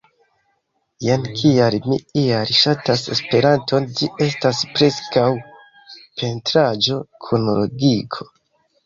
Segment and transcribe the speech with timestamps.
[1.07, 5.27] Jen kial mi ial ŝatas Esperanton ĝi estas preskaŭ
[6.23, 8.29] pentraĵo kun logiko